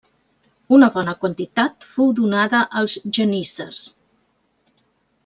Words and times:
Una 0.77 0.87
bona 0.95 1.13
quantitat 1.25 1.85
fou 1.89 2.09
donada 2.21 2.63
als 2.81 2.97
geníssers. 3.19 3.85